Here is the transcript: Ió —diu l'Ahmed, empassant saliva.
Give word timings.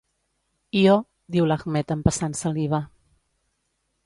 Ió 0.79 0.95
—diu 1.35 1.49
l'Ahmed, 1.51 1.93
empassant 1.97 2.37
saliva. 2.41 2.81